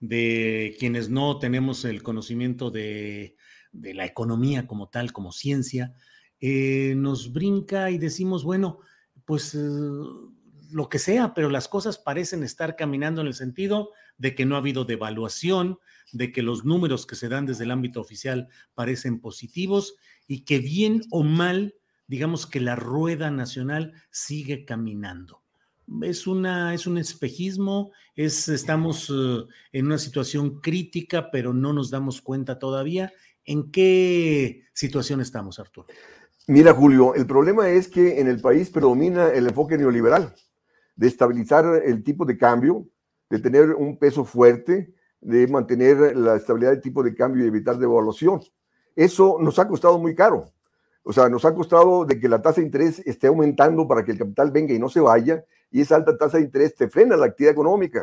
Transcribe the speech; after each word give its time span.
de 0.00 0.76
quienes 0.78 1.08
no 1.08 1.38
tenemos 1.38 1.84
el 1.84 2.02
conocimiento 2.02 2.70
de, 2.70 3.36
la 3.72 4.06
economía 4.06 4.66
como 4.66 4.88
tal, 4.88 5.12
como 5.12 5.32
ciencia, 5.32 5.94
eh, 6.40 6.94
nos 6.96 7.32
brinca 7.32 7.90
y 7.90 7.98
decimos, 7.98 8.44
bueno, 8.44 8.78
pues 9.24 9.54
eh, 9.54 9.58
lo 10.70 10.88
que 10.88 10.98
sea, 10.98 11.34
pero 11.34 11.50
las 11.50 11.68
cosas 11.68 11.98
parecen 11.98 12.42
estar 12.42 12.76
caminando 12.76 13.20
en 13.20 13.26
el 13.26 13.34
sentido 13.34 13.90
de 14.16 14.34
que 14.34 14.46
no 14.46 14.54
ha 14.54 14.58
habido 14.58 14.84
devaluación, 14.84 15.78
de 16.12 16.32
que 16.32 16.42
los 16.42 16.64
números 16.64 17.06
que 17.06 17.16
se 17.16 17.28
dan 17.28 17.46
desde 17.46 17.64
el 17.64 17.70
ámbito 17.70 18.00
oficial 18.00 18.48
parecen 18.74 19.20
positivos 19.20 19.96
y 20.26 20.44
que 20.44 20.58
bien 20.58 21.02
o 21.10 21.22
mal, 21.22 21.74
digamos 22.06 22.46
que 22.46 22.60
la 22.60 22.76
rueda 22.76 23.30
nacional 23.30 23.92
sigue 24.10 24.64
caminando. 24.64 25.42
Es, 26.02 26.26
una, 26.26 26.74
es 26.74 26.86
un 26.86 26.98
espejismo, 26.98 27.92
es, 28.14 28.48
estamos 28.48 29.08
uh, 29.10 29.46
en 29.72 29.86
una 29.86 29.98
situación 29.98 30.60
crítica, 30.60 31.30
pero 31.30 31.52
no 31.52 31.72
nos 31.72 31.90
damos 31.90 32.20
cuenta 32.20 32.58
todavía. 32.58 33.12
¿En 33.44 33.70
qué 33.70 34.64
situación 34.72 35.20
estamos, 35.20 35.58
Arturo? 35.58 35.86
Mira, 36.46 36.72
Julio, 36.72 37.14
el 37.14 37.26
problema 37.26 37.68
es 37.68 37.88
que 37.88 38.20
en 38.20 38.26
el 38.26 38.40
país 38.40 38.70
predomina 38.70 39.28
el 39.28 39.46
enfoque 39.46 39.76
neoliberal 39.76 40.34
de 40.96 41.06
estabilizar 41.06 41.82
el 41.84 42.02
tipo 42.02 42.24
de 42.24 42.36
cambio, 42.36 42.86
de 43.30 43.38
tener 43.38 43.70
un 43.70 43.98
peso 43.98 44.24
fuerte, 44.24 44.94
de 45.20 45.46
mantener 45.46 46.16
la 46.16 46.36
estabilidad 46.36 46.72
del 46.72 46.80
tipo 46.80 47.02
de 47.02 47.14
cambio 47.14 47.44
y 47.44 47.48
evitar 47.48 47.78
devaluación. 47.78 48.40
Eso 48.96 49.38
nos 49.40 49.58
ha 49.58 49.68
costado 49.68 49.98
muy 49.98 50.14
caro. 50.14 50.52
O 51.02 51.12
sea, 51.12 51.28
nos 51.28 51.44
ha 51.44 51.54
costado 51.54 52.04
de 52.04 52.18
que 52.18 52.28
la 52.28 52.42
tasa 52.42 52.60
de 52.60 52.66
interés 52.66 52.98
esté 53.06 53.28
aumentando 53.28 53.86
para 53.86 54.04
que 54.04 54.12
el 54.12 54.18
capital 54.18 54.50
venga 54.50 54.74
y 54.74 54.78
no 54.78 54.88
se 54.88 55.00
vaya, 55.00 55.44
y 55.70 55.80
esa 55.80 55.96
alta 55.96 56.16
tasa 56.16 56.38
de 56.38 56.44
interés 56.44 56.74
te 56.74 56.88
frena 56.88 57.16
la 57.16 57.26
actividad 57.26 57.52
económica, 57.52 58.02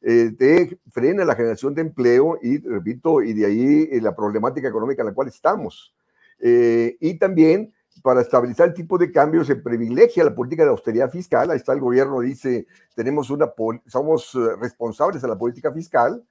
eh, 0.00 0.32
te 0.38 0.78
frena 0.90 1.24
la 1.24 1.34
generación 1.34 1.74
de 1.74 1.82
empleo 1.82 2.38
y, 2.42 2.58
repito, 2.58 3.22
y 3.22 3.32
de 3.32 3.46
ahí 3.46 3.88
eh, 3.90 4.00
la 4.00 4.14
problemática 4.14 4.68
económica 4.68 5.02
en 5.02 5.08
la 5.08 5.14
cual 5.14 5.28
estamos. 5.28 5.94
Eh, 6.40 6.96
y 7.00 7.18
también 7.18 7.72
para 8.02 8.20
estabilizar 8.20 8.68
el 8.68 8.74
tipo 8.74 8.96
de 8.96 9.10
cambio 9.10 9.44
se 9.44 9.56
privilegia 9.56 10.22
la 10.22 10.34
política 10.34 10.62
de 10.62 10.70
austeridad 10.70 11.10
fiscal. 11.10 11.50
Ahí 11.50 11.56
está 11.56 11.72
el 11.72 11.80
gobierno, 11.80 12.20
dice, 12.20 12.66
tenemos 12.94 13.28
una, 13.30 13.52
somos 13.86 14.34
eh, 14.34 14.38
responsables 14.60 15.20
de 15.20 15.28
la 15.28 15.38
política 15.38 15.72
fiscal, 15.72 16.24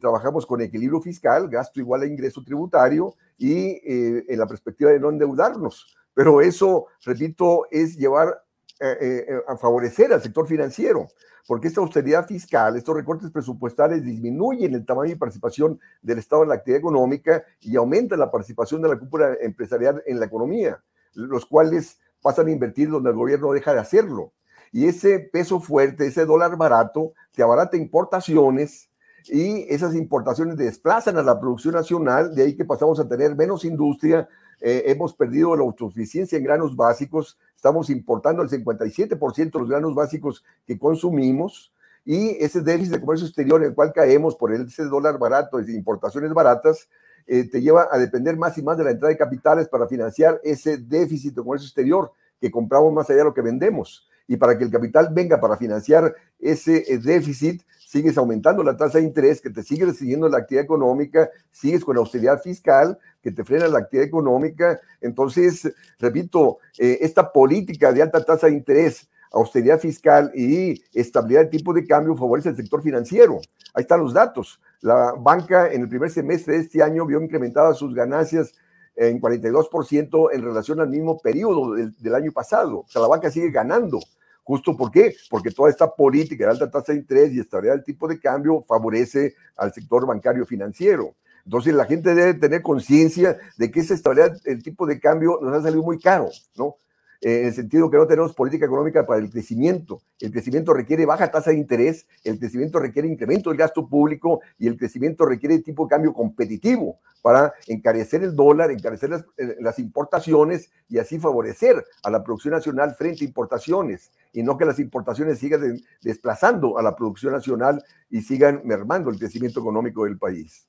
trabajamos 0.00 0.46
con 0.46 0.62
equilibrio 0.62 1.02
fiscal, 1.02 1.50
gasto 1.50 1.80
igual 1.80 2.00
a 2.00 2.06
ingreso 2.06 2.42
tributario 2.42 3.14
y 3.36 3.78
en 3.84 4.38
la 4.38 4.46
perspectiva 4.46 4.90
de 4.90 4.98
no 4.98 5.10
endeudarnos. 5.10 5.94
Pero 6.14 6.40
eso, 6.40 6.86
repito, 7.04 7.66
es 7.70 7.94
llevar 7.94 8.42
eh, 8.80 9.26
a 9.46 9.56
favorecer 9.56 10.12
al 10.12 10.22
sector 10.22 10.46
financiero, 10.46 11.08
porque 11.46 11.68
esta 11.68 11.80
austeridad 11.80 12.26
fiscal, 12.26 12.76
estos 12.76 12.96
recortes 12.96 13.30
presupuestales 13.30 14.04
disminuyen 14.04 14.74
el 14.74 14.84
tamaño 14.84 15.12
y 15.12 15.16
participación 15.16 15.80
del 16.02 16.18
Estado 16.18 16.42
en 16.42 16.50
la 16.50 16.56
actividad 16.56 16.80
económica 16.80 17.44
y 17.60 17.76
aumentan 17.76 18.18
la 18.18 18.30
participación 18.30 18.82
de 18.82 18.88
la 18.88 18.98
cúpula 18.98 19.34
empresarial 19.40 20.02
en 20.06 20.20
la 20.20 20.26
economía 20.26 20.82
los 21.16 21.46
cuales 21.46 21.98
pasan 22.22 22.46
a 22.46 22.52
invertir 22.52 22.90
donde 22.90 23.10
el 23.10 23.16
gobierno 23.16 23.52
deja 23.52 23.72
de 23.72 23.80
hacerlo. 23.80 24.32
Y 24.72 24.86
ese 24.86 25.18
peso 25.18 25.60
fuerte, 25.60 26.06
ese 26.06 26.26
dólar 26.26 26.56
barato, 26.56 27.14
te 27.32 27.42
abarata 27.42 27.76
importaciones 27.76 28.90
y 29.24 29.66
esas 29.72 29.94
importaciones 29.94 30.56
desplazan 30.56 31.16
a 31.18 31.22
la 31.22 31.40
producción 31.40 31.74
nacional, 31.74 32.34
de 32.34 32.44
ahí 32.44 32.56
que 32.56 32.64
pasamos 32.64 33.00
a 33.00 33.08
tener 33.08 33.34
menos 33.34 33.64
industria, 33.64 34.28
eh, 34.60 34.84
hemos 34.86 35.14
perdido 35.14 35.54
la 35.54 35.62
autosuficiencia 35.62 36.38
en 36.38 36.44
granos 36.44 36.76
básicos, 36.76 37.38
estamos 37.54 37.90
importando 37.90 38.42
el 38.42 38.48
57% 38.48 39.50
de 39.50 39.58
los 39.58 39.68
granos 39.68 39.94
básicos 39.94 40.44
que 40.66 40.78
consumimos 40.78 41.72
y 42.04 42.36
ese 42.42 42.60
déficit 42.60 42.92
de 42.92 43.00
comercio 43.00 43.26
exterior 43.26 43.60
en 43.60 43.70
el 43.70 43.74
cual 43.74 43.92
caemos 43.92 44.36
por 44.36 44.52
ese 44.52 44.84
dólar 44.84 45.18
barato 45.18 45.58
de 45.58 45.72
importaciones 45.72 46.32
baratas, 46.32 46.88
eh, 47.26 47.48
te 47.50 47.60
lleva 47.60 47.88
a 47.90 47.98
depender 47.98 48.36
más 48.36 48.56
y 48.56 48.62
más 48.62 48.78
de 48.78 48.84
la 48.84 48.92
entrada 48.92 49.10
de 49.10 49.18
capitales 49.18 49.68
para 49.68 49.88
financiar 49.88 50.40
ese 50.44 50.78
déficit 50.78 51.34
de 51.34 51.42
comercio 51.42 51.66
exterior 51.66 52.12
que 52.40 52.50
compramos 52.50 52.92
más 52.92 53.10
allá 53.10 53.18
de 53.18 53.24
lo 53.24 53.34
que 53.34 53.42
vendemos. 53.42 54.08
Y 54.28 54.36
para 54.36 54.56
que 54.56 54.64
el 54.64 54.70
capital 54.70 55.08
venga 55.12 55.40
para 55.40 55.56
financiar 55.56 56.14
ese 56.38 56.84
eh, 56.86 56.98
déficit, 56.98 57.62
sigues 57.86 58.18
aumentando 58.18 58.64
la 58.64 58.76
tasa 58.76 58.98
de 58.98 59.04
interés, 59.04 59.40
que 59.40 59.48
te 59.48 59.62
sigue 59.62 59.86
recibiendo 59.86 60.28
la 60.28 60.38
actividad 60.38 60.64
económica, 60.64 61.30
sigues 61.52 61.84
con 61.84 61.94
la 61.94 62.00
austeridad 62.00 62.42
fiscal, 62.42 62.98
que 63.22 63.30
te 63.30 63.44
frena 63.44 63.68
la 63.68 63.78
actividad 63.78 64.08
económica. 64.08 64.80
Entonces, 65.00 65.72
repito, 66.00 66.58
eh, 66.78 66.98
esta 67.00 67.30
política 67.30 67.92
de 67.92 68.02
alta 68.02 68.24
tasa 68.24 68.48
de 68.48 68.54
interés, 68.54 69.08
austeridad 69.30 69.78
fiscal 69.78 70.32
y 70.34 70.82
estabilidad 70.92 71.42
de 71.42 71.50
tipo 71.50 71.72
de 71.72 71.86
cambio 71.86 72.16
favorece 72.16 72.48
al 72.48 72.56
sector 72.56 72.82
financiero. 72.82 73.38
Ahí 73.72 73.82
están 73.82 74.00
los 74.00 74.12
datos. 74.12 74.60
La 74.80 75.12
banca 75.16 75.72
en 75.72 75.82
el 75.82 75.88
primer 75.88 76.10
semestre 76.10 76.54
de 76.54 76.62
este 76.62 76.82
año 76.82 77.06
vio 77.06 77.22
incrementadas 77.22 77.78
sus 77.78 77.94
ganancias 77.94 78.52
en 78.96 79.20
42% 79.20 80.30
en 80.32 80.42
relación 80.42 80.80
al 80.80 80.88
mismo 80.88 81.20
periodo 81.20 81.74
del, 81.74 82.14
año 82.16 82.32
pasado. 82.32 82.78
O 82.78 82.88
sea, 82.88 83.00
la 83.00 83.08
banca 83.08 83.30
sigue 83.30 83.50
ganando. 83.52 84.00
¿Justo 84.46 84.76
por 84.76 84.92
qué? 84.92 85.12
Porque 85.28 85.50
toda 85.50 85.68
esta 85.70 85.92
política 85.92 86.44
de 86.44 86.52
alta 86.52 86.70
tasa 86.70 86.92
de 86.92 87.00
interés 87.00 87.32
y 87.32 87.40
estabilidad 87.40 87.74
del 87.74 87.84
tipo 87.84 88.06
de 88.06 88.20
cambio 88.20 88.62
favorece 88.62 89.34
al 89.56 89.72
sector 89.72 90.06
bancario 90.06 90.46
financiero. 90.46 91.16
Entonces 91.44 91.74
la 91.74 91.84
gente 91.84 92.14
debe 92.14 92.34
tener 92.34 92.62
conciencia 92.62 93.36
de 93.56 93.72
que 93.72 93.80
esa 93.80 93.94
estabilidad 93.94 94.40
del 94.44 94.62
tipo 94.62 94.86
de 94.86 95.00
cambio 95.00 95.40
nos 95.42 95.52
ha 95.52 95.62
salido 95.62 95.82
muy 95.82 95.98
caro, 95.98 96.30
¿no? 96.54 96.76
Eh, 97.20 97.40
en 97.40 97.46
el 97.46 97.54
sentido 97.54 97.90
que 97.90 97.96
no 97.96 98.06
tenemos 98.06 98.34
política 98.34 98.66
económica 98.66 99.06
para 99.06 99.20
el 99.20 99.30
crecimiento. 99.30 100.02
El 100.20 100.32
crecimiento 100.32 100.72
requiere 100.72 101.06
baja 101.06 101.30
tasa 101.30 101.50
de 101.50 101.56
interés, 101.56 102.06
el 102.24 102.38
crecimiento 102.38 102.78
requiere 102.78 103.08
incremento 103.08 103.50
del 103.50 103.58
gasto 103.58 103.86
público 103.88 104.40
y 104.58 104.66
el 104.66 104.76
crecimiento 104.76 105.24
requiere 105.24 105.58
tipo 105.60 105.84
de 105.84 105.90
cambio 105.90 106.12
competitivo 106.12 106.98
para 107.22 107.54
encarecer 107.66 108.22
el 108.22 108.36
dólar, 108.36 108.70
encarecer 108.70 109.10
las, 109.10 109.24
eh, 109.36 109.56
las 109.60 109.78
importaciones 109.78 110.70
y 110.88 110.98
así 110.98 111.18
favorecer 111.18 111.84
a 112.02 112.10
la 112.10 112.22
producción 112.22 112.54
nacional 112.54 112.94
frente 112.94 113.24
a 113.24 113.28
importaciones 113.28 114.10
y 114.32 114.42
no 114.42 114.56
que 114.58 114.64
las 114.64 114.78
importaciones 114.78 115.38
sigan 115.38 115.80
desplazando 116.02 116.78
a 116.78 116.82
la 116.82 116.94
producción 116.94 117.32
nacional 117.32 117.82
y 118.10 118.20
sigan 118.20 118.60
mermando 118.64 119.10
el 119.10 119.18
crecimiento 119.18 119.60
económico 119.60 120.04
del 120.04 120.18
país. 120.18 120.68